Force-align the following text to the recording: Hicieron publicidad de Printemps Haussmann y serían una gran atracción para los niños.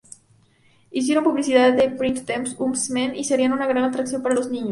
Hicieron 0.89 1.23
publicidad 1.23 1.73
de 1.73 1.91
Printemps 1.91 2.55
Haussmann 2.59 3.15
y 3.15 3.23
serían 3.23 3.53
una 3.53 3.67
gran 3.67 3.83
atracción 3.83 4.23
para 4.23 4.33
los 4.33 4.49
niños. 4.49 4.59